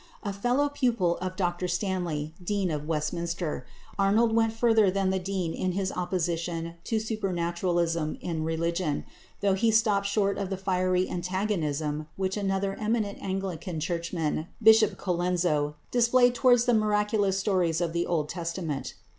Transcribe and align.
A 0.23 0.33
fellow 0.33 0.67
pupil 0.67 1.17
of 1.17 1.35
Dr 1.35 1.67
Stanley, 1.67 2.33
Dean 2.43 2.71
of 2.71 2.87
Westminster, 2.87 3.67
Arnold 3.99 4.35
went 4.35 4.51
further 4.51 4.89
than 4.89 5.11
the 5.11 5.19
Dean 5.19 5.53
in 5.53 5.73
his 5.73 5.91
opposition 5.91 6.73
to 6.85 6.99
supernaturalism 6.99 8.17
in 8.19 8.43
religion, 8.43 9.05
though 9.41 9.53
he 9.53 9.69
stopped 9.69 10.07
short 10.07 10.39
of 10.39 10.49
the 10.49 10.57
fiery 10.57 11.07
antagonism 11.07 12.07
which 12.15 12.35
another 12.35 12.73
eminent 12.79 13.19
Anglican 13.21 13.79
churchman, 13.79 14.47
Bishop 14.59 14.97
Colenso, 14.97 15.75
displayed 15.91 16.33
towards 16.33 16.65
the 16.65 16.73
miraculous 16.73 17.37
stories 17.37 17.79
of 17.79 17.93
the 17.93 18.07
Old 18.07 18.27
Testament. 18.27 18.95